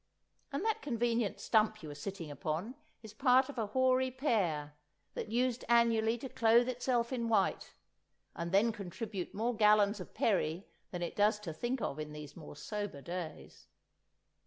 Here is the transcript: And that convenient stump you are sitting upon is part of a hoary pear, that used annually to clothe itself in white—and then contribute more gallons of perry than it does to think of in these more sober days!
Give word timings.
And 0.51 0.65
that 0.65 0.81
convenient 0.81 1.39
stump 1.39 1.83
you 1.83 1.91
are 1.91 1.93
sitting 1.93 2.31
upon 2.31 2.73
is 3.03 3.13
part 3.13 3.49
of 3.49 3.59
a 3.59 3.67
hoary 3.67 4.09
pear, 4.09 4.73
that 5.13 5.29
used 5.31 5.63
annually 5.69 6.17
to 6.17 6.27
clothe 6.29 6.67
itself 6.67 7.13
in 7.13 7.27
white—and 7.29 8.51
then 8.51 8.71
contribute 8.71 9.35
more 9.35 9.55
gallons 9.55 9.99
of 9.99 10.15
perry 10.15 10.65
than 10.89 11.03
it 11.03 11.15
does 11.15 11.39
to 11.41 11.53
think 11.53 11.81
of 11.83 11.99
in 11.99 12.13
these 12.13 12.35
more 12.35 12.55
sober 12.55 13.03
days! 13.03 13.67